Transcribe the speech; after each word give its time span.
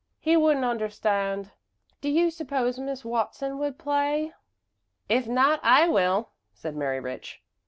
He 0.19 0.35
wouldn't 0.35 0.65
understand. 0.65 1.51
Do 2.01 2.09
you 2.09 2.31
suppose 2.31 2.79
Miss 2.79 3.05
Watson 3.05 3.59
would 3.59 3.77
play?" 3.77 4.33
"If 5.07 5.27
not, 5.27 5.59
I 5.61 5.87
will," 5.89 6.31
said 6.55 6.75
Mary 6.75 6.99
Rich. 6.99 7.43